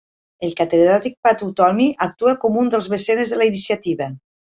[0.45, 4.09] El catedràtic Pat Utomi actua com un dels mecenes de la iniciativa.